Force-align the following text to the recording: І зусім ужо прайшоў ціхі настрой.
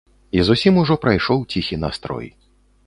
І 0.37 0.45
зусім 0.47 0.79
ужо 0.83 0.97
прайшоў 1.03 1.47
ціхі 1.57 1.81
настрой. 1.87 2.27